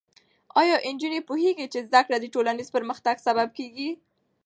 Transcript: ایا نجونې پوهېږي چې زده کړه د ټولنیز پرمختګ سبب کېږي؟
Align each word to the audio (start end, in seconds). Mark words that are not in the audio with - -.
ایا 0.61 0.75
نجونې 0.95 1.19
پوهېږي 1.29 1.65
چې 1.73 1.79
زده 1.87 2.01
کړه 2.05 2.17
د 2.19 2.25
ټولنیز 2.33 2.67
پرمختګ 2.75 3.15
سبب 3.27 3.47
کېږي؟ 3.57 3.89